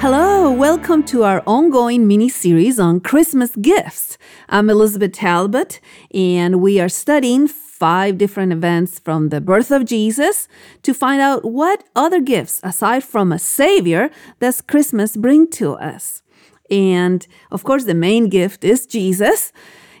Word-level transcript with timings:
Hello, 0.00 0.48
welcome 0.52 1.02
to 1.06 1.24
our 1.24 1.42
ongoing 1.44 2.06
mini 2.06 2.28
series 2.28 2.78
on 2.78 3.00
Christmas 3.00 3.56
gifts. 3.56 4.16
I'm 4.48 4.70
Elizabeth 4.70 5.10
Talbot, 5.10 5.80
and 6.14 6.62
we 6.62 6.78
are 6.78 6.88
studying 6.88 7.48
five 7.48 8.16
different 8.16 8.52
events 8.52 9.00
from 9.00 9.30
the 9.30 9.40
birth 9.40 9.72
of 9.72 9.84
Jesus 9.84 10.46
to 10.82 10.94
find 10.94 11.20
out 11.20 11.44
what 11.44 11.82
other 11.96 12.20
gifts, 12.20 12.60
aside 12.62 13.02
from 13.02 13.32
a 13.32 13.40
Savior, 13.40 14.08
does 14.38 14.60
Christmas 14.60 15.16
bring 15.16 15.50
to 15.50 15.72
us. 15.72 16.22
And 16.70 17.26
of 17.50 17.64
course, 17.64 17.82
the 17.82 17.94
main 17.94 18.28
gift 18.28 18.62
is 18.62 18.86
Jesus 18.86 19.52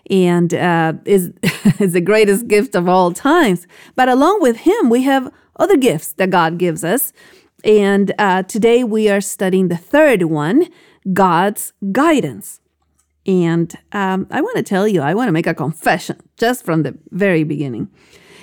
and 0.08 0.54
uh, 0.54 0.92
is, 1.06 1.32
is 1.80 1.94
the 1.94 2.00
greatest 2.00 2.46
gift 2.46 2.76
of 2.76 2.88
all 2.88 3.12
times. 3.12 3.66
But 3.96 4.08
along 4.08 4.42
with 4.42 4.58
him, 4.58 4.90
we 4.90 5.02
have 5.02 5.32
other 5.56 5.76
gifts 5.76 6.12
that 6.12 6.30
God 6.30 6.56
gives 6.56 6.84
us. 6.84 7.12
And 7.64 8.12
uh, 8.18 8.44
today 8.44 8.84
we 8.84 9.08
are 9.08 9.20
studying 9.20 9.68
the 9.68 9.76
third 9.76 10.24
one 10.24 10.68
God's 11.12 11.72
guidance. 11.92 12.60
And 13.26 13.74
um, 13.92 14.26
I 14.30 14.40
want 14.40 14.56
to 14.56 14.62
tell 14.62 14.88
you, 14.88 15.02
I 15.02 15.14
want 15.14 15.28
to 15.28 15.32
make 15.32 15.46
a 15.46 15.54
confession 15.54 16.18
just 16.38 16.64
from 16.64 16.82
the 16.82 16.96
very 17.10 17.44
beginning. 17.44 17.88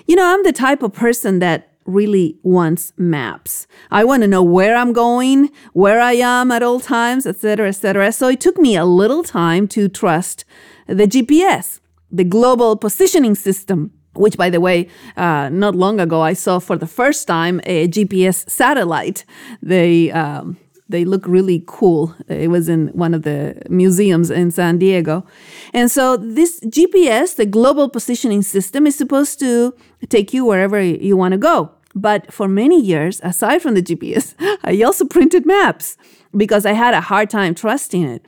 You 0.07 0.15
know, 0.15 0.25
I'm 0.25 0.43
the 0.43 0.53
type 0.53 0.83
of 0.83 0.93
person 0.93 1.39
that 1.39 1.71
really 1.85 2.37
wants 2.43 2.93
maps. 2.98 3.67
I 3.91 4.03
want 4.03 4.21
to 4.23 4.27
know 4.27 4.43
where 4.43 4.75
I'm 4.75 4.93
going, 4.93 5.49
where 5.73 5.99
I 5.99 6.13
am 6.13 6.51
at 6.51 6.63
all 6.63 6.79
times, 6.79 7.25
etc., 7.25 7.70
etc. 7.70 8.12
So 8.12 8.27
it 8.27 8.41
took 8.41 8.57
me 8.57 8.75
a 8.75 8.85
little 8.85 9.23
time 9.23 9.68
to 9.70 9.87
trust 9.87 10.45
the 10.87 11.07
GPS, 11.07 11.79
the 12.12 12.23
global 12.23 12.75
positioning 12.75 13.35
system. 13.35 13.91
Which, 14.16 14.38
by 14.38 14.49
the 14.49 14.62
way, 14.62 14.88
uh, 15.18 15.49
not 15.49 15.76
long 15.76 15.99
ago 15.99 16.21
I 16.21 16.34
saw 16.34 16.60
for 16.60 16.77
the 16.77 16.88
first 16.88 17.27
time 17.27 17.60
a 17.66 17.88
GPS 17.88 18.49
satellite. 18.49 19.26
They 19.62 20.12
um, 20.12 20.58
they 20.88 21.04
look 21.04 21.27
really 21.27 21.63
cool. 21.66 22.13
It 22.27 22.49
was 22.49 22.70
in 22.70 22.90
one 22.90 23.13
of 23.13 23.24
the 23.24 23.62
museums 23.70 24.30
in 24.30 24.52
San 24.52 24.77
Diego. 24.77 25.26
And 25.74 25.90
so, 25.90 26.16
this 26.18 26.60
GPS, 26.62 27.36
the 27.36 27.46
global 27.46 27.90
positioning 27.90 28.43
system, 28.43 28.86
is 28.86 28.96
supposed 28.96 29.40
to 29.40 29.74
take 30.10 30.34
you 30.34 30.46
wherever 30.46 30.80
you 30.80 31.18
want 31.18 31.32
to 31.32 31.38
go. 31.38 31.71
But 31.96 32.32
for 32.32 32.48
many 32.48 32.80
years, 32.80 33.20
aside 33.24 33.62
from 33.62 33.74
the 33.74 33.82
GPS, 33.82 34.36
I 34.63 34.82
also 34.84 35.05
printed 35.05 35.46
maps 35.46 35.98
because 36.36 36.66
I 36.66 36.74
had 36.74 36.93
a 36.93 37.02
hard 37.02 37.30
time 37.30 37.55
trusting 37.55 38.04
it. 38.04 38.26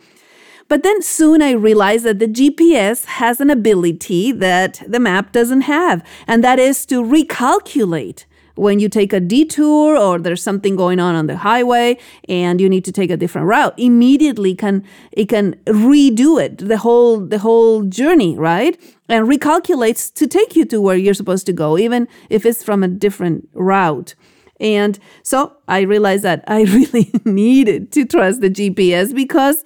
But 0.68 0.84
then 0.84 1.02
soon 1.02 1.42
I 1.42 1.52
realized 1.52 2.04
that 2.06 2.20
the 2.20 2.28
GPS 2.28 3.06
has 3.06 3.40
an 3.40 3.50
ability 3.50 4.32
that 4.34 4.82
the 4.88 5.00
map 5.00 5.32
doesn't 5.32 5.62
have, 5.62 6.04
and 6.28 6.44
that 6.44 6.60
is 6.60 6.86
to 6.88 7.02
recalculate. 7.02 8.26
When 8.56 8.80
you 8.80 8.90
take 8.90 9.14
a 9.14 9.20
detour 9.20 9.96
or 9.96 10.18
there's 10.18 10.42
something 10.42 10.76
going 10.76 11.00
on 11.00 11.14
on 11.14 11.28
the 11.28 11.38
highway 11.38 11.96
and 12.28 12.60
you 12.60 12.68
need 12.68 12.84
to 12.86 12.92
take 12.92 13.12
a 13.12 13.18
different 13.18 13.46
route 13.46 13.76
immediately 13.78 14.56
can 14.56 14.84
it 15.12 15.30
can 15.30 15.54
redo 15.68 16.44
it 16.44 16.58
the 16.58 16.80
whole 16.80 17.20
the 17.20 17.38
whole 17.38 17.84
journey 17.84 18.36
right? 18.36 18.76
And 19.08 19.28
recalculates 19.28 20.12
to 20.16 20.26
take 20.26 20.56
you 20.56 20.66
to 20.66 20.82
where 20.82 20.98
you're 20.98 21.14
supposed 21.14 21.46
to 21.46 21.54
go 21.54 21.78
even 21.78 22.08
if 22.32 22.48
it's 22.48 22.64
from 22.64 22.82
a 22.82 22.88
different 22.88 23.48
route. 23.54 24.16
And 24.60 24.98
so 25.22 25.56
i 25.68 25.82
realized 25.82 26.24
that 26.24 26.44
i 26.48 26.64
really 26.78 27.12
needed 27.26 27.92
to 27.92 28.06
trust 28.06 28.42
the 28.42 28.50
gps 28.50 29.14
because 29.14 29.64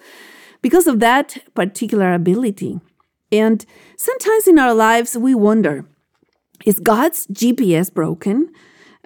because 0.62 0.88
of 0.88 1.00
that 1.00 1.38
particular 1.54 2.14
ability 2.14 2.80
and 3.32 3.66
sometimes 3.98 4.48
in 4.48 4.60
our 4.60 4.74
lives 4.74 5.18
we 5.18 5.34
wonder 5.36 5.86
is 6.66 6.80
god's 6.80 7.28
gps 7.28 7.94
broken 7.94 8.50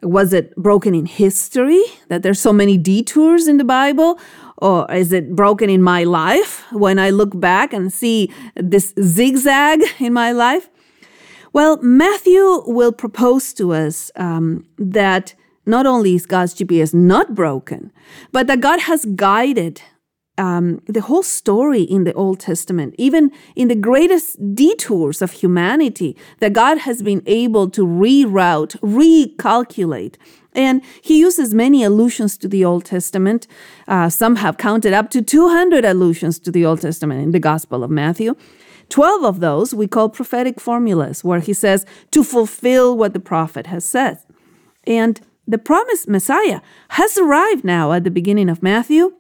was 0.06 0.34
it 0.34 0.56
broken 0.56 0.94
in 0.94 1.06
history 1.06 1.82
that 2.10 2.22
there's 2.22 2.40
so 2.40 2.54
many 2.54 2.78
detours 2.78 3.48
in 3.48 3.58
the 3.58 3.64
Bible? 3.64 4.20
Or 4.58 4.90
is 4.92 5.12
it 5.12 5.36
broken 5.36 5.70
in 5.70 5.82
my 5.82 6.04
life 6.04 6.64
when 6.72 7.00
I 7.00 7.10
look 7.10 7.38
back 7.40 7.74
and 7.74 7.92
see 7.92 8.32
this 8.56 8.94
zigzag 9.02 9.82
in 10.00 10.14
my 10.14 10.32
life? 10.32 10.70
Well, 11.54 11.78
Matthew 11.82 12.64
will 12.66 12.92
propose 12.92 13.54
to 13.54 13.74
us 13.74 14.12
um, 14.16 14.66
that 14.78 15.34
not 15.66 15.86
only 15.86 16.16
is 16.16 16.26
God's 16.26 16.54
GPS 16.54 16.94
not 16.94 17.34
broken, 17.34 17.92
but 18.32 18.48
that 18.48 18.60
God 18.60 18.82
has 18.82 19.06
guided 19.06 19.82
um, 20.38 20.82
the 20.86 21.02
whole 21.02 21.24
story 21.24 21.82
in 21.82 22.04
the 22.04 22.14
Old 22.14 22.40
Testament, 22.40 22.96
even 22.98 23.32
in 23.56 23.68
the 23.68 23.76
greatest 23.76 24.56
detours 24.56 25.22
of 25.22 25.32
humanity, 25.32 26.16
that 26.40 26.54
God 26.54 26.80
has 26.80 27.02
been 27.02 27.24
able 27.26 27.70
to 27.70 27.86
reroute, 27.86 28.78
recalculate. 28.82 30.16
And 30.54 30.82
he 31.02 31.20
uses 31.20 31.54
many 31.54 31.84
allusions 31.84 32.38
to 32.38 32.48
the 32.48 32.64
Old 32.64 32.86
Testament. 32.86 33.48
Uh, 33.88 34.10
some 34.10 34.38
have 34.38 34.58
counted 34.58 34.94
up 34.94 35.10
to 35.12 35.22
200 35.22 35.84
allusions 35.86 36.40
to 36.40 36.52
the 36.52 36.66
Old 36.66 36.82
Testament 36.82 37.22
in 37.22 37.32
the 37.32 37.40
Gospel 37.40 37.84
of 37.84 37.92
Matthew. 37.92 38.36
12 38.90 39.24
of 39.24 39.40
those 39.40 39.74
we 39.74 39.88
call 39.88 40.10
prophetic 40.10 40.60
formulas, 40.60 41.24
where 41.24 41.40
he 41.40 41.54
says 41.54 41.86
to 42.12 42.24
fulfill 42.24 42.98
what 42.98 43.14
the 43.14 43.20
prophet 43.20 43.68
has 43.68 43.84
said. 43.84 44.20
And 44.86 45.20
the 45.48 45.58
promised 45.58 46.08
Messiah 46.08 46.62
has 46.90 47.18
arrived 47.18 47.64
now 47.64 47.92
at 47.92 48.04
the 48.04 48.12
beginning 48.12 48.50
of 48.50 48.64
Matthew. 48.64 49.14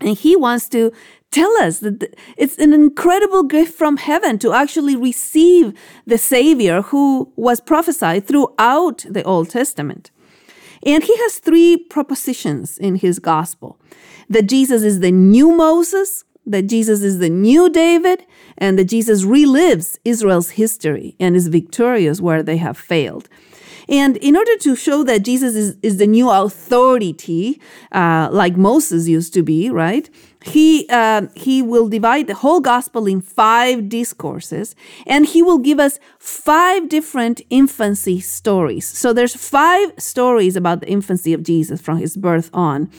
And 0.00 0.16
he 0.16 0.36
wants 0.36 0.68
to 0.70 0.92
tell 1.30 1.50
us 1.60 1.80
that 1.80 2.14
it's 2.36 2.58
an 2.58 2.72
incredible 2.72 3.42
gift 3.42 3.76
from 3.76 3.96
heaven 3.96 4.38
to 4.38 4.52
actually 4.52 4.96
receive 4.96 5.74
the 6.06 6.18
Savior 6.18 6.82
who 6.82 7.32
was 7.36 7.60
prophesied 7.60 8.26
throughout 8.26 9.04
the 9.08 9.22
Old 9.24 9.50
Testament. 9.50 10.10
And 10.84 11.02
he 11.02 11.16
has 11.18 11.38
three 11.38 11.76
propositions 11.76 12.78
in 12.78 12.96
his 12.96 13.18
gospel 13.18 13.78
that 14.28 14.48
Jesus 14.48 14.82
is 14.82 15.00
the 15.00 15.10
new 15.10 15.50
Moses, 15.52 16.24
that 16.46 16.66
Jesus 16.66 17.02
is 17.02 17.18
the 17.18 17.30
new 17.30 17.68
David, 17.70 18.24
and 18.56 18.78
that 18.78 18.84
Jesus 18.84 19.24
relives 19.24 19.98
Israel's 20.04 20.50
history 20.50 21.16
and 21.18 21.34
is 21.34 21.48
victorious 21.48 22.20
where 22.20 22.42
they 22.42 22.58
have 22.58 22.78
failed. 22.78 23.28
And 23.88 24.16
in 24.18 24.36
order 24.36 24.56
to 24.58 24.76
show 24.76 25.02
that 25.04 25.22
Jesus 25.22 25.54
is, 25.54 25.76
is 25.82 25.96
the 25.96 26.06
new 26.06 26.28
authority, 26.28 27.60
uh, 27.92 28.28
like 28.30 28.56
Moses 28.56 29.08
used 29.08 29.32
to 29.34 29.42
be, 29.42 29.70
right? 29.70 30.10
He, 30.44 30.86
uh, 30.90 31.26
he 31.34 31.62
will 31.62 31.88
divide 31.88 32.26
the 32.26 32.34
whole 32.34 32.60
gospel 32.60 33.06
in 33.06 33.20
five 33.20 33.88
discourses, 33.88 34.74
and 35.06 35.26
he 35.26 35.42
will 35.42 35.58
give 35.58 35.80
us 35.80 35.98
five 36.18 36.88
different 36.88 37.40
infancy 37.50 38.20
stories. 38.20 38.86
So 38.86 39.12
there's 39.12 39.34
five 39.34 39.92
stories 39.98 40.54
about 40.54 40.80
the 40.80 40.88
infancy 40.88 41.32
of 41.32 41.42
Jesus 41.42 41.80
from 41.80 41.98
his 41.98 42.16
birth 42.16 42.50
on, 42.52 42.90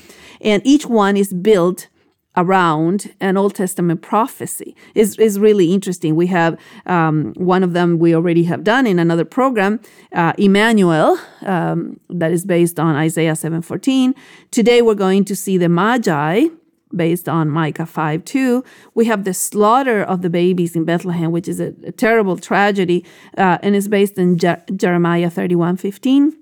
and 0.41 0.61
each 0.65 0.85
one 0.85 1.15
is 1.15 1.31
built 1.31 1.87
around 2.37 3.13
an 3.19 3.37
Old 3.37 3.55
Testament 3.55 4.01
prophecy 4.01 4.75
is, 4.95 5.17
is 5.17 5.39
really 5.39 5.73
interesting. 5.73 6.15
We 6.15 6.27
have 6.27 6.57
um, 6.85 7.33
one 7.35 7.63
of 7.63 7.73
them 7.73 7.99
we 7.99 8.15
already 8.15 8.43
have 8.43 8.63
done 8.63 8.85
in 8.87 8.99
another 8.99 9.25
program, 9.25 9.79
uh, 10.13 10.33
Emmanuel, 10.37 11.17
um, 11.41 11.99
that 12.09 12.31
is 12.31 12.45
based 12.45 12.79
on 12.79 12.95
Isaiah 12.95 13.33
7:14. 13.33 14.13
Today 14.51 14.81
we're 14.81 14.95
going 14.95 15.25
to 15.25 15.35
see 15.35 15.57
the 15.57 15.69
Magi 15.69 16.47
based 16.95 17.29
on 17.29 17.49
Micah 17.49 17.85
5 17.85 18.25
2. 18.25 18.63
We 18.95 19.05
have 19.05 19.23
the 19.23 19.33
slaughter 19.33 20.01
of 20.01 20.21
the 20.21 20.29
babies 20.29 20.75
in 20.75 20.85
Bethlehem, 20.85 21.31
which 21.31 21.47
is 21.47 21.59
a, 21.59 21.73
a 21.83 21.91
terrible 21.91 22.37
tragedy, 22.37 23.05
uh, 23.37 23.57
and 23.61 23.75
is 23.75 23.87
based 23.87 24.17
in 24.17 24.37
Je- 24.37 24.63
Jeremiah 24.75 25.29
31 25.29 25.77
15 25.77 26.35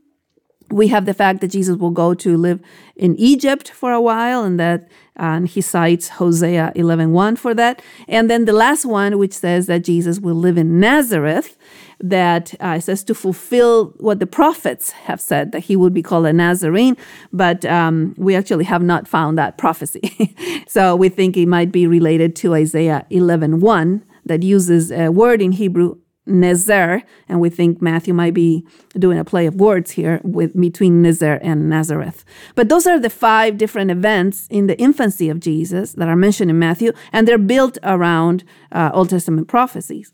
we 0.69 0.87
have 0.89 1.05
the 1.05 1.13
fact 1.13 1.41
that 1.41 1.49
Jesus 1.49 1.77
will 1.77 1.91
go 1.91 2.13
to 2.13 2.37
live 2.37 2.59
in 2.95 3.15
Egypt 3.15 3.69
for 3.69 3.91
a 3.91 4.01
while, 4.01 4.43
and 4.43 4.59
that 4.59 4.89
and 5.15 5.47
he 5.47 5.61
cites 5.61 6.09
Hosea 6.09 6.71
11:1 6.75 7.37
for 7.37 7.53
that. 7.55 7.81
And 8.07 8.29
then 8.29 8.45
the 8.45 8.53
last 8.53 8.85
one, 8.85 9.17
which 9.17 9.33
says 9.33 9.65
that 9.67 9.83
Jesus 9.83 10.19
will 10.19 10.35
live 10.35 10.57
in 10.57 10.79
Nazareth, 10.79 11.57
that 11.99 12.53
uh, 12.59 12.79
says 12.79 13.03
to 13.05 13.15
fulfill 13.15 13.93
what 13.97 14.19
the 14.19 14.27
prophets 14.27 14.91
have 14.91 15.19
said 15.19 15.51
that 15.51 15.61
he 15.61 15.75
would 15.75 15.93
be 15.93 16.03
called 16.03 16.27
a 16.27 16.33
Nazarene, 16.33 16.95
but 17.33 17.65
um, 17.65 18.13
we 18.17 18.35
actually 18.35 18.65
have 18.65 18.83
not 18.83 19.07
found 19.07 19.37
that 19.37 19.57
prophecy. 19.57 20.35
so 20.67 20.95
we 20.95 21.09
think 21.09 21.35
it 21.35 21.47
might 21.47 21.71
be 21.71 21.87
related 21.87 22.35
to 22.37 22.53
Isaiah 22.53 23.05
11:1 23.09 24.01
that 24.25 24.43
uses 24.43 24.91
a 24.91 25.09
word 25.09 25.41
in 25.41 25.53
Hebrew 25.53 25.97
Nezer, 26.27 27.03
and 27.27 27.39
we 27.39 27.49
think 27.49 27.81
Matthew 27.81 28.13
might 28.13 28.33
be 28.33 28.65
doing 28.97 29.17
a 29.17 29.25
play 29.25 29.45
of 29.45 29.55
words 29.55 29.91
here 29.91 30.19
with 30.23 30.59
between 30.59 31.03
Nezer 31.03 31.39
and 31.41 31.69
Nazareth. 31.69 32.25
But 32.55 32.69
those 32.69 32.85
are 32.85 32.99
the 32.99 33.09
five 33.09 33.57
different 33.57 33.91
events 33.91 34.47
in 34.49 34.67
the 34.67 34.77
infancy 34.77 35.29
of 35.29 35.39
Jesus 35.39 35.93
that 35.93 36.07
are 36.07 36.15
mentioned 36.15 36.49
in 36.49 36.59
Matthew, 36.59 36.91
and 37.11 37.27
they're 37.27 37.37
built 37.37 37.77
around 37.83 38.43
uh, 38.71 38.91
Old 38.93 39.09
Testament 39.09 39.47
prophecies. 39.47 40.13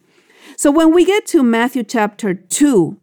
So 0.57 0.71
when 0.71 0.93
we 0.93 1.05
get 1.05 1.25
to 1.27 1.43
Matthew 1.43 1.83
chapter 1.83 2.33
2, 2.33 2.97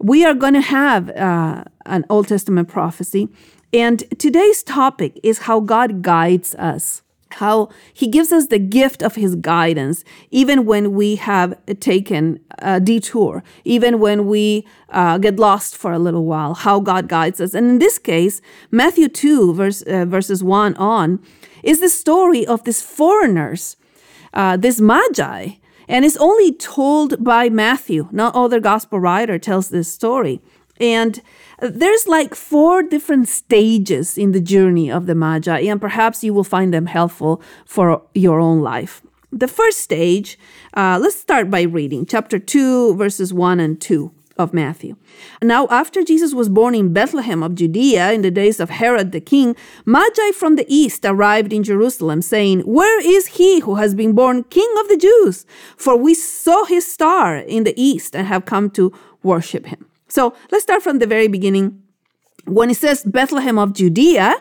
we 0.00 0.24
are 0.24 0.34
going 0.34 0.54
to 0.54 0.60
have 0.60 1.10
uh, 1.10 1.64
an 1.86 2.04
Old 2.08 2.28
Testament 2.28 2.68
prophecy. 2.68 3.28
And 3.72 4.04
today's 4.18 4.62
topic 4.62 5.18
is 5.22 5.40
how 5.40 5.60
God 5.60 6.02
guides 6.02 6.54
us, 6.54 7.02
how 7.32 7.68
He 7.92 8.06
gives 8.06 8.32
us 8.32 8.46
the 8.46 8.58
gift 8.58 9.02
of 9.02 9.14
His 9.14 9.34
guidance, 9.36 10.04
even 10.30 10.64
when 10.64 10.94
we 10.94 11.16
have 11.16 11.54
taken 11.80 12.40
a 12.58 12.80
detour, 12.80 13.42
even 13.64 13.98
when 13.98 14.26
we 14.26 14.66
uh, 14.90 15.18
get 15.18 15.38
lost 15.38 15.76
for 15.76 15.92
a 15.92 15.98
little 15.98 16.24
while, 16.24 16.54
how 16.54 16.80
God 16.80 17.08
guides 17.08 17.40
us. 17.40 17.54
And 17.54 17.68
in 17.68 17.78
this 17.78 17.98
case, 17.98 18.40
Matthew 18.70 19.08
2, 19.08 19.54
verse, 19.54 19.82
uh, 19.82 20.04
verses 20.04 20.42
1 20.42 20.74
on, 20.76 21.20
is 21.62 21.80
the 21.80 21.88
story 21.88 22.46
of 22.46 22.64
these 22.64 22.82
foreigners, 22.82 23.76
uh, 24.34 24.56
this 24.56 24.80
magi. 24.80 25.50
And 25.88 26.04
it's 26.04 26.18
only 26.18 26.52
told 26.52 27.24
by 27.24 27.48
Matthew. 27.48 28.08
No 28.12 28.28
other 28.28 28.60
gospel 28.60 29.00
writer 29.00 29.38
tells 29.38 29.70
this 29.70 29.90
story. 29.90 30.42
And 30.80 31.20
there's 31.60 32.06
like 32.06 32.34
four 32.34 32.82
different 32.82 33.28
stages 33.28 34.16
in 34.16 34.32
the 34.32 34.40
journey 34.40 34.90
of 34.90 35.06
the 35.06 35.14
Magi, 35.14 35.60
and 35.60 35.80
perhaps 35.80 36.22
you 36.22 36.32
will 36.32 36.44
find 36.44 36.72
them 36.72 36.86
helpful 36.86 37.42
for 37.66 38.02
your 38.14 38.40
own 38.40 38.60
life. 38.60 39.02
The 39.30 39.48
first 39.48 39.80
stage, 39.80 40.38
uh, 40.74 40.98
let's 41.00 41.16
start 41.16 41.50
by 41.50 41.62
reading 41.62 42.06
chapter 42.06 42.38
2, 42.38 42.96
verses 42.96 43.34
1 43.34 43.60
and 43.60 43.80
2 43.80 44.10
of 44.38 44.54
Matthew. 44.54 44.96
Now, 45.42 45.66
after 45.68 46.02
Jesus 46.02 46.32
was 46.32 46.48
born 46.48 46.74
in 46.74 46.92
Bethlehem 46.92 47.42
of 47.42 47.56
Judea 47.56 48.12
in 48.12 48.22
the 48.22 48.30
days 48.30 48.60
of 48.60 48.70
Herod 48.70 49.12
the 49.12 49.20
king, 49.20 49.56
Magi 49.84 50.30
from 50.30 50.56
the 50.56 50.64
east 50.68 51.04
arrived 51.04 51.52
in 51.52 51.64
Jerusalem, 51.64 52.22
saying, 52.22 52.60
Where 52.60 53.00
is 53.00 53.26
he 53.38 53.60
who 53.60 53.74
has 53.74 53.94
been 53.94 54.12
born 54.12 54.44
king 54.44 54.72
of 54.78 54.88
the 54.88 54.96
Jews? 54.96 55.44
For 55.76 55.96
we 55.96 56.14
saw 56.14 56.64
his 56.64 56.90
star 56.90 57.36
in 57.36 57.64
the 57.64 57.74
east 57.76 58.14
and 58.14 58.26
have 58.28 58.46
come 58.46 58.70
to 58.70 58.92
worship 59.22 59.66
him. 59.66 59.86
So 60.08 60.34
let's 60.50 60.64
start 60.64 60.82
from 60.82 60.98
the 60.98 61.06
very 61.06 61.28
beginning. 61.28 61.82
When 62.46 62.70
it 62.70 62.76
says 62.76 63.04
Bethlehem 63.04 63.58
of 63.58 63.74
Judea, 63.74 64.34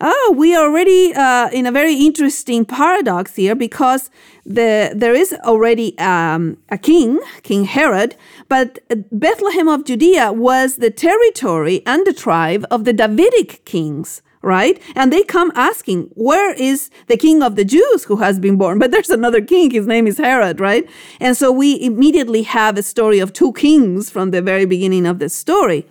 oh, 0.00 0.34
we 0.36 0.54
are 0.54 0.66
already 0.66 1.14
uh, 1.14 1.48
in 1.50 1.66
a 1.66 1.72
very 1.72 1.94
interesting 1.94 2.64
paradox 2.64 3.36
here 3.36 3.54
because 3.54 4.10
the, 4.44 4.92
there 4.94 5.14
is 5.14 5.34
already 5.44 5.98
um, 5.98 6.58
a 6.68 6.78
king, 6.78 7.18
King 7.42 7.64
Herod, 7.64 8.16
but 8.48 8.78
Bethlehem 9.10 9.68
of 9.68 9.84
Judea 9.84 10.32
was 10.32 10.76
the 10.76 10.90
territory 10.90 11.82
and 11.86 12.06
the 12.06 12.12
tribe 12.12 12.66
of 12.70 12.84
the 12.84 12.92
Davidic 12.92 13.64
kings 13.64 14.22
right? 14.42 14.80
And 14.94 15.12
they 15.12 15.22
come 15.22 15.52
asking, 15.54 16.10
Where 16.14 16.54
is 16.54 16.90
the 17.08 17.16
king 17.16 17.42
of 17.42 17.56
the 17.56 17.64
Jews 17.64 18.04
who 18.04 18.16
has 18.16 18.38
been 18.38 18.56
born? 18.56 18.78
But 18.86 18.90
there's 18.90 19.10
another 19.10 19.40
king, 19.40 19.70
his 19.70 19.86
name 19.86 20.06
is 20.06 20.18
Herod, 20.18 20.60
right? 20.60 20.88
And 21.20 21.36
so 21.36 21.50
we 21.50 21.80
immediately 21.80 22.42
have 22.42 22.78
a 22.78 22.82
story 22.82 23.18
of 23.18 23.32
two 23.32 23.52
kings 23.52 24.10
from 24.10 24.30
the 24.30 24.42
very 24.42 24.64
beginning 24.64 25.06
of 25.06 25.18
the 25.18 25.28
story. 25.28 25.86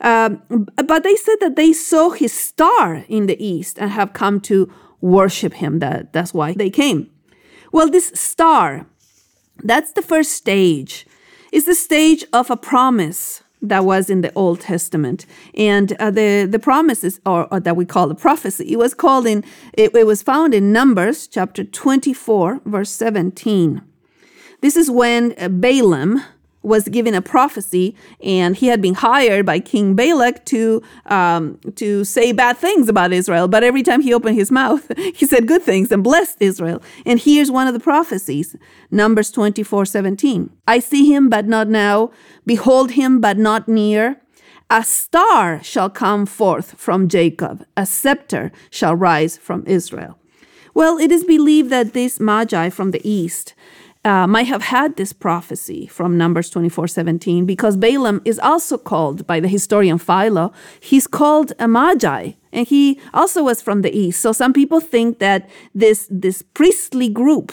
Um, 0.00 0.42
but 0.76 1.02
they 1.02 1.16
said 1.16 1.36
that 1.40 1.56
they 1.56 1.72
saw 1.72 2.10
his 2.10 2.32
star 2.32 3.04
in 3.08 3.26
the 3.26 3.42
east 3.44 3.78
and 3.78 3.90
have 3.90 4.12
come 4.12 4.40
to 4.42 4.72
worship 5.00 5.54
him. 5.54 5.78
That, 5.80 6.12
that's 6.12 6.32
why 6.32 6.54
they 6.54 6.70
came. 6.70 7.10
Well, 7.72 7.90
this 7.90 8.10
star, 8.14 8.86
that's 9.58 9.92
the 9.92 10.02
first 10.02 10.32
stage. 10.32 11.06
Is 11.52 11.64
the 11.64 11.74
stage 11.74 12.24
of 12.32 12.50
a 12.50 12.56
promise 12.56 13.42
that 13.62 13.84
was 13.84 14.08
in 14.08 14.20
the 14.20 14.32
Old 14.34 14.60
Testament, 14.60 15.26
and 15.54 15.92
uh, 15.94 16.10
the 16.10 16.46
the 16.50 16.58
promises, 16.58 17.20
or, 17.26 17.46
or, 17.52 17.60
that 17.60 17.76
we 17.76 17.84
call 17.84 18.08
the 18.08 18.14
prophecy, 18.14 18.72
it 18.72 18.78
was 18.78 18.94
called 18.94 19.26
in 19.26 19.44
it, 19.74 19.94
it 19.94 20.06
was 20.06 20.22
found 20.22 20.54
in 20.54 20.72
Numbers 20.72 21.26
chapter 21.26 21.64
twenty 21.64 22.12
four, 22.12 22.60
verse 22.64 22.90
seventeen. 22.90 23.82
This 24.60 24.76
is 24.76 24.90
when 24.90 25.34
uh, 25.38 25.48
Balaam 25.48 26.22
was 26.62 26.88
given 26.88 27.14
a 27.14 27.22
prophecy, 27.22 27.94
and 28.22 28.56
he 28.56 28.66
had 28.66 28.82
been 28.82 28.94
hired 28.94 29.46
by 29.46 29.60
King 29.60 29.94
Balak 29.94 30.44
to 30.46 30.82
um, 31.06 31.58
to 31.76 32.04
say 32.04 32.32
bad 32.32 32.58
things 32.58 32.88
about 32.88 33.12
Israel. 33.12 33.48
But 33.48 33.64
every 33.64 33.82
time 33.82 34.00
he 34.00 34.12
opened 34.12 34.36
his 34.36 34.50
mouth, 34.62 34.90
he 35.14 35.26
said 35.26 35.46
good 35.46 35.62
things 35.62 35.90
and 35.90 36.04
blessed 36.04 36.38
Israel. 36.40 36.82
And 37.06 37.18
here's 37.20 37.50
one 37.50 37.66
of 37.66 37.74
the 37.74 37.80
prophecies, 37.80 38.56
Numbers 38.90 39.30
24, 39.30 39.86
17. 39.86 40.50
I 40.66 40.78
see 40.78 41.12
him, 41.12 41.28
but 41.28 41.46
not 41.46 41.68
now. 41.68 42.10
Behold 42.46 42.92
him, 42.92 43.20
but 43.20 43.38
not 43.38 43.68
near. 43.68 44.20
A 44.72 44.84
star 44.84 45.60
shall 45.64 45.90
come 45.90 46.26
forth 46.26 46.78
from 46.78 47.08
Jacob, 47.08 47.66
a 47.76 47.84
scepter 47.84 48.52
shall 48.70 48.94
rise 48.94 49.36
from 49.36 49.64
Israel. 49.66 50.16
Well, 50.74 50.98
it 50.98 51.10
is 51.10 51.24
believed 51.24 51.70
that 51.70 51.92
this 51.92 52.20
Magi 52.20 52.70
from 52.70 52.92
the 52.92 53.00
east 53.08 53.54
uh, 54.04 54.26
might 54.26 54.46
have 54.46 54.62
had 54.62 54.96
this 54.96 55.12
prophecy 55.12 55.86
from 55.86 56.16
Numbers 56.16 56.48
24 56.50 56.88
17 56.88 57.44
because 57.44 57.76
Balaam 57.76 58.22
is 58.24 58.38
also 58.38 58.78
called 58.78 59.26
by 59.26 59.40
the 59.40 59.48
historian 59.48 59.98
Philo, 59.98 60.52
he's 60.80 61.06
called 61.06 61.52
a 61.58 61.68
Magi, 61.68 62.32
and 62.52 62.66
he 62.66 62.98
also 63.12 63.42
was 63.44 63.60
from 63.60 63.82
the 63.82 63.96
east. 63.96 64.20
So 64.20 64.32
some 64.32 64.52
people 64.52 64.80
think 64.80 65.18
that 65.18 65.48
this, 65.74 66.06
this 66.10 66.42
priestly 66.42 67.08
group, 67.08 67.52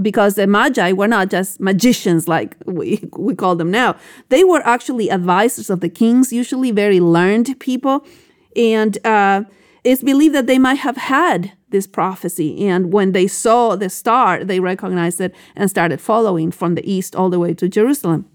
because 0.00 0.36
the 0.36 0.46
Magi 0.46 0.92
were 0.92 1.08
not 1.08 1.30
just 1.30 1.58
magicians 1.58 2.28
like 2.28 2.56
we, 2.64 3.02
we 3.16 3.34
call 3.34 3.56
them 3.56 3.70
now, 3.70 3.96
they 4.28 4.44
were 4.44 4.62
actually 4.64 5.10
advisors 5.10 5.68
of 5.68 5.80
the 5.80 5.88
kings, 5.88 6.32
usually 6.32 6.70
very 6.70 7.00
learned 7.00 7.58
people. 7.58 8.06
And 8.54 9.04
uh, 9.04 9.44
it's 9.82 10.02
believed 10.02 10.34
that 10.34 10.46
they 10.46 10.58
might 10.58 10.78
have 10.78 10.96
had 10.96 11.52
this 11.70 11.86
prophecy. 11.86 12.66
And 12.66 12.92
when 12.92 13.12
they 13.12 13.26
saw 13.26 13.76
the 13.76 13.90
star, 13.90 14.44
they 14.44 14.60
recognized 14.60 15.20
it 15.20 15.34
and 15.54 15.70
started 15.70 16.00
following 16.00 16.50
from 16.50 16.74
the 16.74 16.90
east 16.90 17.14
all 17.14 17.30
the 17.30 17.38
way 17.38 17.54
to 17.54 17.68
Jerusalem. 17.68 18.26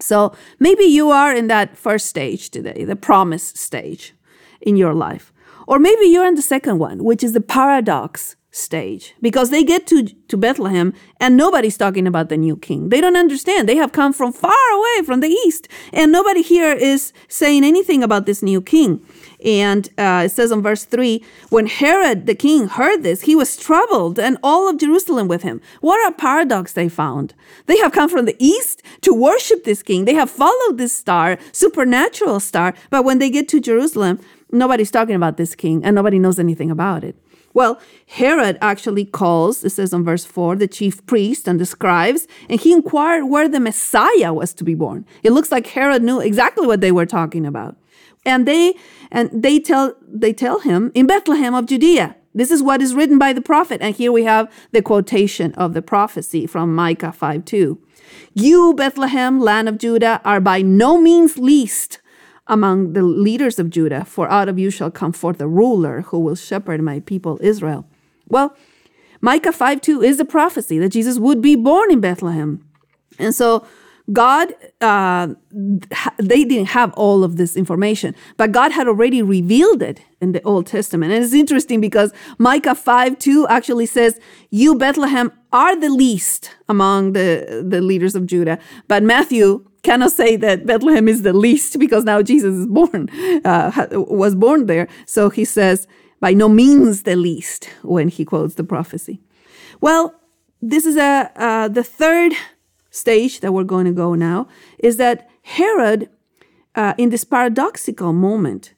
So 0.00 0.34
maybe 0.58 0.84
you 0.84 1.10
are 1.10 1.34
in 1.34 1.46
that 1.48 1.76
first 1.76 2.06
stage 2.06 2.50
today, 2.50 2.84
the 2.84 2.96
promise 2.96 3.48
stage 3.48 4.14
in 4.60 4.76
your 4.76 4.94
life. 4.94 5.32
Or 5.66 5.78
maybe 5.78 6.06
you're 6.06 6.26
in 6.26 6.34
the 6.34 6.42
second 6.42 6.78
one, 6.78 7.04
which 7.04 7.24
is 7.24 7.32
the 7.32 7.40
paradox 7.40 8.36
stage 8.54 9.14
because 9.20 9.50
they 9.50 9.64
get 9.64 9.86
to, 9.88 10.04
to 10.28 10.36
Bethlehem 10.36 10.94
and 11.20 11.36
nobody's 11.36 11.76
talking 11.76 12.06
about 12.06 12.28
the 12.28 12.36
new 12.36 12.56
king. 12.56 12.88
They 12.88 13.00
don't 13.00 13.16
understand. 13.16 13.68
They 13.68 13.76
have 13.76 13.92
come 13.92 14.12
from 14.12 14.32
far 14.32 14.52
away 14.72 15.04
from 15.04 15.20
the 15.20 15.28
east 15.28 15.68
and 15.92 16.12
nobody 16.12 16.40
here 16.40 16.72
is 16.72 17.12
saying 17.28 17.64
anything 17.64 18.02
about 18.02 18.26
this 18.26 18.42
new 18.42 18.62
king. 18.62 19.04
And 19.44 19.88
uh, 19.98 20.22
it 20.26 20.30
says 20.30 20.52
in 20.52 20.62
verse 20.62 20.84
3 20.84 21.22
when 21.50 21.66
Herod 21.66 22.26
the 22.26 22.34
king 22.34 22.68
heard 22.68 23.02
this, 23.02 23.22
he 23.22 23.36
was 23.36 23.56
troubled, 23.56 24.18
and 24.18 24.38
all 24.42 24.68
of 24.68 24.78
Jerusalem 24.78 25.28
with 25.28 25.42
him. 25.42 25.60
What 25.80 26.08
a 26.08 26.16
paradox 26.16 26.72
they 26.72 26.88
found. 26.88 27.34
They 27.66 27.76
have 27.78 27.92
come 27.92 28.08
from 28.08 28.24
the 28.24 28.36
east 28.38 28.82
to 29.02 29.12
worship 29.12 29.64
this 29.64 29.82
king, 29.82 30.04
they 30.06 30.14
have 30.14 30.30
followed 30.30 30.78
this 30.78 30.94
star, 30.94 31.38
supernatural 31.52 32.40
star, 32.40 32.74
but 32.88 33.04
when 33.04 33.18
they 33.18 33.28
get 33.28 33.48
to 33.48 33.60
Jerusalem, 33.60 34.18
nobody's 34.50 34.90
talking 34.90 35.14
about 35.14 35.36
this 35.36 35.54
king, 35.54 35.84
and 35.84 35.94
nobody 35.94 36.18
knows 36.18 36.38
anything 36.38 36.70
about 36.70 37.04
it. 37.04 37.16
Well, 37.54 37.80
Herod 38.06 38.58
actually 38.60 39.04
calls, 39.04 39.64
it 39.64 39.70
says 39.70 39.94
on 39.94 40.04
verse 40.04 40.24
4, 40.24 40.56
the 40.56 40.66
chief 40.66 41.06
priest 41.06 41.46
and 41.48 41.60
the 41.60 41.64
scribes, 41.64 42.26
and 42.50 42.60
he 42.60 42.72
inquired 42.72 43.26
where 43.26 43.48
the 43.48 43.60
Messiah 43.60 44.34
was 44.34 44.52
to 44.54 44.64
be 44.64 44.74
born. 44.74 45.06
It 45.22 45.30
looks 45.30 45.52
like 45.52 45.68
Herod 45.68 46.02
knew 46.02 46.20
exactly 46.20 46.66
what 46.66 46.80
they 46.80 46.92
were 46.92 47.06
talking 47.06 47.46
about. 47.46 47.76
And 48.26 48.46
they 48.48 48.74
and 49.10 49.30
they 49.32 49.60
tell 49.60 49.94
they 50.06 50.32
tell 50.32 50.60
him 50.60 50.90
in 50.94 51.06
Bethlehem 51.06 51.54
of 51.54 51.66
Judea. 51.66 52.16
This 52.34 52.50
is 52.50 52.62
what 52.62 52.82
is 52.82 52.94
written 52.94 53.18
by 53.18 53.32
the 53.32 53.42
prophet. 53.42 53.80
And 53.80 53.94
here 53.94 54.10
we 54.10 54.24
have 54.24 54.50
the 54.72 54.82
quotation 54.82 55.52
of 55.54 55.72
the 55.72 55.82
prophecy 55.82 56.46
from 56.46 56.74
Micah 56.74 57.12
5 57.12 57.44
2. 57.44 57.78
You, 58.32 58.74
Bethlehem, 58.74 59.40
land 59.40 59.68
of 59.68 59.78
Judah, 59.78 60.20
are 60.24 60.40
by 60.40 60.62
no 60.62 60.98
means 60.98 61.38
least 61.38 62.00
among 62.46 62.92
the 62.92 63.02
leaders 63.02 63.58
of 63.58 63.70
Judah, 63.70 64.04
for 64.04 64.30
out 64.30 64.48
of 64.48 64.58
you 64.58 64.70
shall 64.70 64.90
come 64.90 65.12
forth 65.12 65.40
a 65.40 65.48
ruler 65.48 66.02
who 66.02 66.18
will 66.18 66.34
shepherd 66.34 66.82
my 66.82 67.00
people 67.00 67.38
Israel. 67.42 67.86
Well, 68.28 68.56
Micah 69.20 69.52
5 69.52 69.80
2 69.80 70.02
is 70.02 70.20
a 70.20 70.24
prophecy 70.24 70.78
that 70.78 70.90
Jesus 70.90 71.18
would 71.18 71.40
be 71.40 71.56
born 71.56 71.90
in 71.90 72.00
Bethlehem. 72.00 72.66
And 73.18 73.34
so 73.34 73.66
God, 74.12 74.54
uh, 74.82 75.28
they 76.18 76.44
didn't 76.44 76.66
have 76.66 76.92
all 76.92 77.24
of 77.24 77.36
this 77.36 77.56
information, 77.56 78.14
but 78.36 78.52
God 78.52 78.70
had 78.72 78.86
already 78.86 79.22
revealed 79.22 79.82
it 79.82 80.00
in 80.20 80.32
the 80.32 80.42
Old 80.42 80.66
Testament. 80.66 81.12
And 81.12 81.24
it's 81.24 81.32
interesting 81.32 81.80
because 81.80 82.12
Micah 82.36 82.74
5 82.74 83.18
2 83.18 83.46
actually 83.48 83.86
says, 83.86 84.20
You, 84.50 84.74
Bethlehem, 84.74 85.32
are 85.52 85.74
the 85.78 85.88
least 85.88 86.50
among 86.68 87.12
the, 87.12 87.64
the 87.66 87.80
leaders 87.80 88.14
of 88.14 88.26
Judah. 88.26 88.58
But 88.88 89.02
Matthew 89.02 89.64
cannot 89.84 90.12
say 90.12 90.36
that 90.36 90.66
Bethlehem 90.66 91.06
is 91.06 91.22
the 91.22 91.32
least 91.32 91.78
because 91.84 92.04
now 92.04 92.22
Jesus 92.22 92.54
is 92.54 92.66
born, 92.66 93.08
uh, 93.44 93.86
was 93.92 94.34
born 94.34 94.66
there. 94.66 94.88
So 95.06 95.30
he 95.30 95.44
says, 95.44 95.86
by 96.20 96.32
no 96.32 96.48
means 96.48 97.02
the 97.02 97.16
least 97.16 97.66
when 97.82 98.08
he 98.08 98.24
quotes 98.24 98.54
the 98.54 98.64
prophecy. 98.64 99.20
Well, 99.80 100.14
this 100.62 100.86
is 100.86 100.96
a 100.96 101.30
uh, 101.36 101.68
the 101.68 101.84
third 101.84 102.32
stage 102.90 103.40
that 103.40 103.52
we're 103.52 103.64
going 103.64 103.84
to 103.84 103.92
go 103.92 104.14
now 104.14 104.48
is 104.78 104.96
that 104.96 105.28
Herod, 105.42 106.08
uh, 106.74 106.94
in 106.96 107.10
this 107.10 107.24
paradoxical 107.24 108.12
moment, 108.12 108.73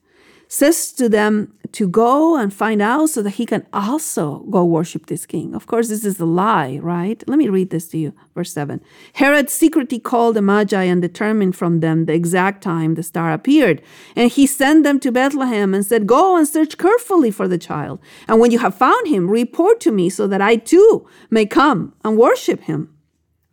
says 0.49 0.93
to 0.93 1.09
them 1.09 1.53
to 1.73 1.89
go 1.89 2.37
and 2.37 2.55
find 2.55 2.81
out 2.81 3.11
so 3.11 3.23
that 3.23 3.31
he 3.31 3.45
can 3.45 3.67
also 3.73 4.39
go 4.51 4.65
worship 4.65 5.07
this 5.07 5.27
king. 5.27 5.55
Of 5.55 5.67
course, 5.67 5.89
this 5.89 6.05
is 6.05 6.21
a 6.21 6.25
lie, 6.25 6.79
right? 6.81 7.23
Let 7.27 7.39
me 7.39 7.49
read 7.49 7.71
this 7.71 7.89
to 7.89 7.99
you. 7.99 8.15
Verse 8.35 8.53
7. 8.53 8.81
Herod 9.15 9.51
secretly 9.51 9.99
called 9.99 10.37
the 10.37 10.43
Magi 10.43 10.85
and 10.85 11.03
determined 11.03 11.57
from 11.57 11.81
them 11.81 12.07
the 12.07 12.15
exact 12.15 12.63
time 12.63 12.95
the 12.95 13.03
star 13.03 13.33
appeared. 13.33 13.83
And 14.15 14.31
he 14.31 14.47
sent 14.47 14.85
them 14.85 15.01
to 15.01 15.13
Bethlehem 15.13 15.75
and 15.75 15.85
said, 15.85 16.07
Go 16.07 16.37
and 16.37 16.49
search 16.49 16.79
carefully 16.79 17.31
for 17.31 17.49
the 17.49 17.59
child. 17.59 18.01
And 18.29 18.41
when 18.41 18.53
you 18.53 18.61
have 18.61 18.75
found 18.75 19.09
him, 19.09 19.31
report 19.31 19.81
to 19.81 19.93
me 19.93 20.09
so 20.09 20.27
that 20.29 20.41
I 20.41 20.57
too 20.57 21.07
may 21.31 21.47
come 21.47 21.95
and 22.05 22.17
worship 22.17 22.63
him. 22.63 22.95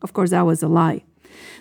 Of 0.02 0.14
course, 0.14 0.30
that 0.30 0.46
was 0.46 0.62
a 0.62 0.68
lie 0.68 1.04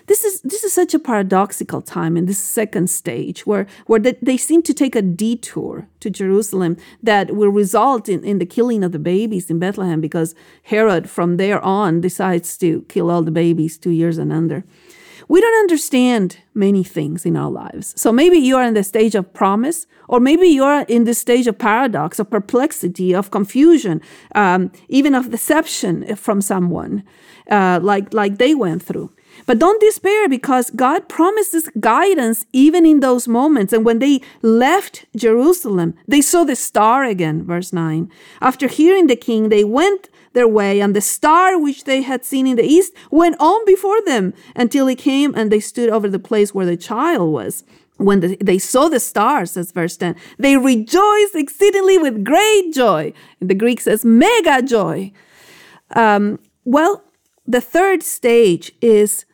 this 0.07 0.23
is 0.23 0.41
this 0.41 0.63
is 0.63 0.73
such 0.73 0.93
a 0.93 0.99
paradoxical 0.99 1.81
time 1.81 2.17
in 2.17 2.25
this 2.25 2.39
second 2.39 2.89
stage 2.89 3.45
where 3.45 3.67
where 3.85 3.99
they, 3.99 4.37
seem 4.37 4.61
to 4.63 4.73
take 4.73 4.95
a 4.95 5.01
detour 5.01 5.87
to 5.99 6.09
Jerusalem 6.09 6.77
that 7.01 7.35
will 7.35 7.49
result 7.49 8.09
in, 8.09 8.23
in 8.23 8.39
the 8.39 8.45
killing 8.45 8.83
of 8.83 8.91
the 8.91 8.99
babies 8.99 9.49
in 9.49 9.59
Bethlehem 9.59 10.01
because 10.01 10.35
Herod 10.63 11.09
from 11.09 11.37
there 11.37 11.61
on 11.61 12.01
decides 12.01 12.57
to 12.57 12.81
kill 12.89 13.09
all 13.09 13.21
the 13.21 13.31
babies 13.31 13.77
two 13.77 13.91
years 13.91 14.17
and 14.17 14.33
under. 14.33 14.63
We 15.27 15.41
don't 15.41 15.59
understand 15.59 16.37
many 16.53 16.83
things 16.83 17.25
in 17.25 17.37
our 17.37 17.49
lives. 17.49 17.93
So 17.99 18.11
maybe 18.11 18.37
you 18.37 18.57
are 18.57 18.63
in 18.63 18.73
the 18.73 18.83
stage 18.83 19.15
of 19.15 19.33
promise, 19.33 19.87
or 20.07 20.19
maybe 20.19 20.47
you 20.47 20.63
are 20.63 20.83
in 20.83 21.05
the 21.05 21.13
stage 21.13 21.47
of 21.47 21.57
paradox, 21.57 22.19
of 22.19 22.29
perplexity, 22.29 23.15
of 23.15 23.31
confusion, 23.31 24.01
um, 24.35 24.71
even 24.89 25.15
of 25.15 25.31
deception 25.31 26.15
from 26.15 26.41
someone, 26.41 27.03
uh, 27.49 27.79
like 27.81 28.13
like 28.13 28.37
they 28.37 28.53
went 28.53 28.83
through. 28.83 29.11
But 29.45 29.59
don't 29.59 29.81
despair 29.81 30.29
because 30.29 30.69
God 30.69 31.09
promises 31.09 31.69
guidance 31.79 32.45
even 32.53 32.85
in 32.85 32.99
those 32.99 33.27
moments. 33.27 33.73
And 33.73 33.83
when 33.85 33.99
they 33.99 34.21
left 34.41 35.05
Jerusalem, 35.15 35.95
they 36.07 36.21
saw 36.21 36.43
the 36.43 36.55
star 36.55 37.03
again, 37.03 37.43
verse 37.43 37.73
9. 37.73 38.09
After 38.41 38.67
hearing 38.67 39.07
the 39.07 39.15
king, 39.15 39.49
they 39.49 39.63
went 39.63 40.09
their 40.33 40.47
way, 40.47 40.81
and 40.81 40.95
the 40.95 41.01
star 41.01 41.59
which 41.59 41.83
they 41.83 42.01
had 42.01 42.25
seen 42.25 42.47
in 42.47 42.55
the 42.55 42.63
east 42.63 42.93
went 43.11 43.35
on 43.39 43.65
before 43.65 44.01
them 44.01 44.33
until 44.55 44.87
it 44.87 44.97
came 44.97 45.33
and 45.35 45.51
they 45.51 45.59
stood 45.59 45.89
over 45.89 46.09
the 46.09 46.19
place 46.19 46.53
where 46.53 46.65
the 46.65 46.77
child 46.77 47.31
was. 47.31 47.63
When 47.97 48.21
the, 48.21 48.35
they 48.37 48.57
saw 48.57 48.89
the 48.89 48.99
star, 48.99 49.45
says 49.45 49.71
verse 49.71 49.95
10, 49.97 50.15
they 50.39 50.57
rejoiced 50.57 51.35
exceedingly 51.35 51.99
with 51.99 52.23
great 52.23 52.73
joy. 52.73 53.13
The 53.39 53.53
Greek 53.53 53.79
says 53.79 54.03
mega 54.03 54.63
joy. 54.63 55.11
Um, 55.91 56.39
well, 56.65 57.03
the 57.45 57.61
third 57.61 58.03
stage 58.03 58.71
is 58.81 59.25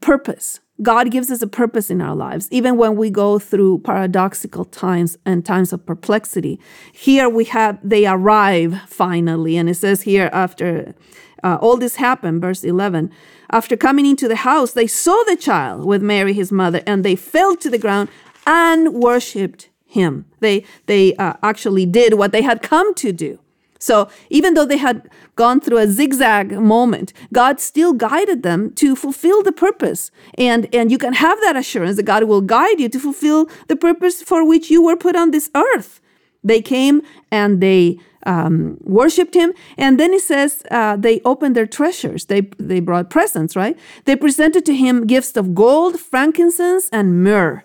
purpose. 0.00 0.60
God 0.80 1.10
gives 1.10 1.30
us 1.30 1.42
a 1.42 1.48
purpose 1.48 1.90
in 1.90 2.00
our 2.00 2.14
lives, 2.14 2.46
even 2.52 2.76
when 2.76 2.94
we 2.96 3.10
go 3.10 3.38
through 3.38 3.80
paradoxical 3.80 4.64
times 4.64 5.18
and 5.26 5.44
times 5.44 5.72
of 5.72 5.84
perplexity. 5.84 6.60
Here 6.92 7.28
we 7.28 7.44
have, 7.46 7.80
they 7.82 8.06
arrive 8.06 8.80
finally. 8.86 9.56
And 9.56 9.68
it 9.68 9.74
says 9.74 10.02
here, 10.02 10.30
after 10.32 10.94
uh, 11.42 11.58
all 11.60 11.76
this 11.76 11.96
happened, 11.96 12.40
verse 12.40 12.62
11, 12.62 13.10
after 13.50 13.76
coming 13.76 14.06
into 14.06 14.28
the 14.28 14.36
house, 14.36 14.72
they 14.72 14.86
saw 14.86 15.20
the 15.24 15.36
child 15.36 15.84
with 15.84 16.02
Mary, 16.02 16.32
his 16.32 16.52
mother, 16.52 16.80
and 16.86 17.04
they 17.04 17.16
fell 17.16 17.56
to 17.56 17.70
the 17.70 17.78
ground 17.78 18.08
and 18.46 18.94
worshiped 18.94 19.70
him. 19.84 20.26
They, 20.38 20.64
they 20.86 21.16
uh, 21.16 21.34
actually 21.42 21.86
did 21.86 22.14
what 22.14 22.30
they 22.30 22.42
had 22.42 22.62
come 22.62 22.94
to 22.96 23.12
do. 23.12 23.40
So 23.78 24.08
even 24.28 24.54
though 24.54 24.66
they 24.66 24.76
had 24.76 25.08
gone 25.36 25.60
through 25.60 25.78
a 25.78 25.86
zigzag 25.86 26.52
moment, 26.52 27.12
God 27.32 27.60
still 27.60 27.92
guided 27.92 28.42
them 28.42 28.72
to 28.74 28.96
fulfill 28.96 29.42
the 29.42 29.52
purpose. 29.52 30.10
And, 30.36 30.72
and 30.74 30.90
you 30.90 30.98
can 30.98 31.14
have 31.14 31.40
that 31.40 31.56
assurance 31.56 31.96
that 31.96 32.04
God 32.04 32.24
will 32.24 32.40
guide 32.40 32.80
you 32.80 32.88
to 32.88 32.98
fulfill 32.98 33.48
the 33.68 33.76
purpose 33.76 34.22
for 34.22 34.44
which 34.44 34.70
you 34.70 34.82
were 34.82 34.96
put 34.96 35.16
on 35.16 35.30
this 35.30 35.50
earth. 35.54 36.00
They 36.42 36.60
came 36.60 37.02
and 37.30 37.60
they 37.60 37.98
um, 38.26 38.78
worshipped 38.80 39.34
him. 39.34 39.52
And 39.76 39.98
then 39.98 40.12
he 40.12 40.18
says 40.18 40.62
uh, 40.70 40.96
they 40.96 41.20
opened 41.24 41.56
their 41.56 41.66
treasures. 41.66 42.26
They, 42.26 42.42
they 42.58 42.80
brought 42.80 43.10
presents, 43.10 43.56
right? 43.56 43.78
They 44.04 44.16
presented 44.16 44.66
to 44.66 44.74
him 44.74 45.06
gifts 45.06 45.36
of 45.36 45.54
gold, 45.54 45.98
frankincense, 45.98 46.88
and 46.90 47.22
myrrh. 47.22 47.64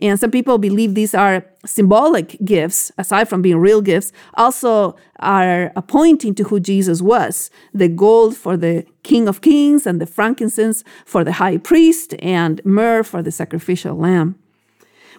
And 0.00 0.18
some 0.18 0.30
people 0.30 0.56
believe 0.56 0.94
these 0.94 1.14
are 1.14 1.44
symbolic 1.66 2.38
gifts, 2.42 2.90
aside 2.96 3.28
from 3.28 3.42
being 3.42 3.58
real 3.58 3.82
gifts, 3.82 4.12
also 4.34 4.96
are 5.18 5.70
pointing 5.88 6.34
to 6.36 6.44
who 6.44 6.58
Jesus 6.58 7.02
was 7.02 7.50
the 7.74 7.88
gold 7.88 8.34
for 8.34 8.56
the 8.56 8.86
King 9.02 9.28
of 9.28 9.40
Kings, 9.40 9.86
and 9.86 10.00
the 10.00 10.06
frankincense 10.06 10.82
for 11.04 11.22
the 11.22 11.32
high 11.32 11.58
priest, 11.58 12.14
and 12.20 12.60
myrrh 12.64 13.02
for 13.02 13.22
the 13.22 13.30
sacrificial 13.30 13.94
lamb. 13.94 14.36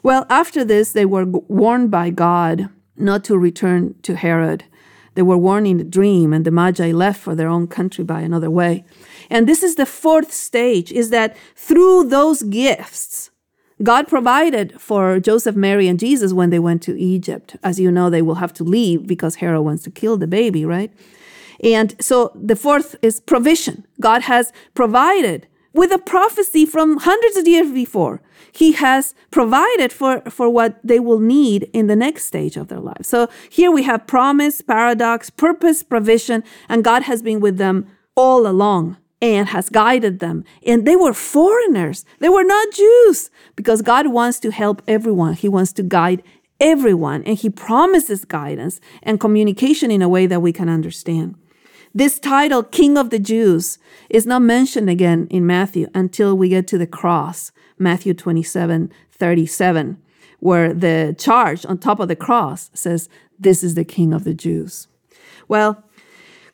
Well, 0.04 0.26
after 0.30 0.66
this, 0.66 0.94
they 0.94 1.06
were 1.06 1.26
warned 1.26 1.92
by 1.92 2.10
God 2.10 2.70
not 2.98 3.24
to 3.26 3.38
return 3.38 3.96
to 4.02 4.16
Herod. 4.16 4.64
They 5.14 5.22
were 5.22 5.38
warned 5.38 5.68
in 5.68 5.80
a 5.80 5.84
dream, 5.84 6.34
and 6.34 6.46
the 6.46 6.52
Magi 6.52 6.92
left 6.92 7.20
for 7.20 7.36
their 7.36 7.50
own 7.50 7.68
country 7.68 8.04
by 8.04 8.22
another 8.22 8.50
way. 8.50 8.86
And 9.30 9.48
this 9.48 9.62
is 9.62 9.76
the 9.76 9.86
fourth 9.86 10.32
stage, 10.32 10.92
is 10.92 11.10
that 11.10 11.36
through 11.56 12.10
those 12.10 12.44
gifts, 12.44 13.31
God 13.84 14.08
provided 14.08 14.80
for 14.80 15.20
Joseph, 15.20 15.56
Mary, 15.56 15.88
and 15.88 16.00
Jesus 16.00 16.34
when 16.34 16.50
they 16.50 16.60
went 16.60 16.82
to 16.84 17.00
Egypt. 17.00 17.56
As 17.64 17.80
you 17.80 17.92
know, 17.92 18.10
they 18.10 18.22
will 18.22 18.36
have 18.36 18.54
to 18.54 18.64
leave 18.64 19.08
because 19.08 19.36
Herod 19.36 19.64
wants 19.64 19.84
to 19.84 19.92
kill 19.92 20.18
the 20.18 20.28
baby, 20.28 20.66
right? 20.66 20.92
And 21.64 21.96
so 22.00 22.32
the 22.36 22.56
fourth 22.56 22.96
is 23.02 23.20
provision. 23.20 23.86
God 24.00 24.24
has 24.24 24.52
provided 24.74 25.48
with 25.74 25.92
a 25.92 26.00
prophecy 26.00 26.66
from 26.66 26.98
hundreds 26.98 27.38
of 27.38 27.48
years 27.48 27.72
before. 27.72 28.22
He 28.52 28.74
has 28.74 29.16
provided 29.30 29.94
for, 29.94 30.22
for 30.30 30.50
what 30.50 30.80
they 30.84 31.00
will 31.00 31.20
need 31.20 31.70
in 31.72 31.88
the 31.88 31.96
next 31.96 32.26
stage 32.26 32.58
of 32.58 32.68
their 32.68 32.80
life. 32.80 33.04
So 33.06 33.30
here 33.50 33.72
we 33.72 33.84
have 33.84 34.08
promise, 34.08 34.62
paradox, 34.62 35.30
purpose, 35.30 35.84
provision, 35.84 36.44
and 36.68 36.84
God 36.84 37.04
has 37.04 37.22
been 37.22 37.40
with 37.40 37.58
them 37.58 37.88
all 38.16 38.46
along 38.46 38.98
and 39.22 39.50
has 39.50 39.70
guided 39.70 40.20
them. 40.20 40.44
And 40.66 40.86
they 40.86 40.96
were 40.96 41.14
foreigners, 41.14 42.06
they 42.20 42.30
were 42.30 42.44
not 42.44 42.74
Jews, 42.74 43.30
because 43.56 43.82
God 43.82 44.08
wants 44.08 44.40
to 44.40 44.52
help 44.52 44.82
everyone. 44.88 45.34
He 45.34 45.48
wants 45.48 45.72
to 45.74 45.84
guide 45.84 46.24
everyone, 46.60 47.24
and 47.24 47.38
He 47.38 47.50
promises 47.50 48.26
guidance 48.26 48.80
and 49.04 49.20
communication 49.20 49.92
in 49.92 50.02
a 50.02 50.10
way 50.10 50.28
that 50.28 50.42
we 50.42 50.52
can 50.52 50.70
understand. 50.70 51.36
This 51.94 52.20
title, 52.20 52.64
King 52.64 52.98
of 52.98 53.10
the 53.10 53.20
Jews, 53.20 53.78
is 54.10 54.26
not 54.26 54.42
mentioned 54.42 54.90
again 54.90 55.28
in 55.30 55.46
Matthew 55.46 55.88
until 55.94 56.38
we 56.38 56.48
get 56.48 56.66
to 56.68 56.78
the 56.78 56.88
cross, 56.88 57.52
Matthew 57.78 58.14
27 58.14 58.92
37, 59.12 60.02
where 60.40 60.74
the 60.74 61.16
charge 61.20 61.66
on 61.66 61.78
top 61.78 62.00
of 62.00 62.08
the 62.08 62.16
cross 62.16 62.72
says, 62.74 63.10
This 63.38 63.64
is 63.64 63.76
the 63.76 63.84
King 63.84 64.14
of 64.14 64.24
the 64.24 64.34
Jews. 64.34 64.88
Well, 65.48 65.84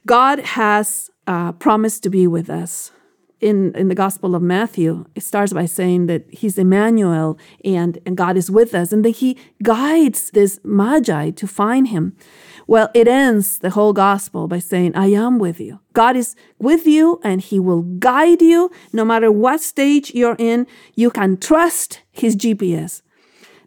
God 0.05 0.39
has 0.39 1.11
uh, 1.27 1.51
promised 1.53 2.03
to 2.03 2.09
be 2.09 2.25
with 2.25 2.49
us. 2.49 2.91
In, 3.39 3.75
in 3.75 3.87
the 3.87 3.93
Gospel 3.93 4.33
of 4.33 4.41
Matthew, 4.41 5.05
it 5.13 5.21
starts 5.21 5.53
by 5.53 5.67
saying 5.67 6.07
that 6.07 6.25
he's 6.31 6.57
Emmanuel 6.57 7.37
and, 7.63 7.99
and 8.03 8.17
God 8.17 8.35
is 8.35 8.49
with 8.49 8.73
us, 8.73 8.91
and 8.91 9.05
that 9.05 9.17
he 9.17 9.37
guides 9.61 10.31
this 10.31 10.59
Magi 10.63 11.29
to 11.29 11.45
find 11.45 11.89
him. 11.89 12.15
Well, 12.65 12.89
it 12.95 13.07
ends 13.07 13.59
the 13.59 13.69
whole 13.69 13.93
Gospel 13.93 14.47
by 14.47 14.57
saying, 14.57 14.95
I 14.95 15.07
am 15.07 15.37
with 15.37 15.59
you. 15.59 15.79
God 15.93 16.15
is 16.15 16.35
with 16.57 16.87
you 16.87 17.19
and 17.23 17.39
he 17.39 17.59
will 17.59 17.83
guide 17.83 18.41
you 18.41 18.71
no 18.91 19.05
matter 19.05 19.31
what 19.31 19.61
stage 19.61 20.13
you're 20.15 20.35
in. 20.39 20.65
You 20.95 21.11
can 21.11 21.37
trust 21.37 22.01
his 22.11 22.35
GPS 22.35 23.03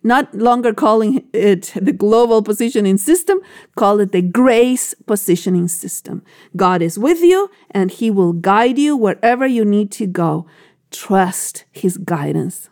not 0.02 0.34
longer 0.34 0.72
calling 0.72 1.28
it 1.32 1.72
the 1.80 1.92
global 1.92 2.42
positioning 2.42 2.98
system, 2.98 3.40
call 3.76 4.00
it 4.00 4.12
the 4.12 4.22
grace 4.22 4.94
positioning 5.06 5.68
system. 5.68 6.22
God 6.56 6.82
is 6.82 6.98
with 6.98 7.20
you 7.20 7.50
and 7.70 7.90
He 7.90 8.10
will 8.10 8.32
guide 8.32 8.78
you 8.78 8.96
wherever 8.96 9.46
you 9.46 9.64
need 9.64 9.90
to 9.92 10.06
go. 10.06 10.46
Trust 10.90 11.64
His 11.70 11.98
guidance. 11.98 12.68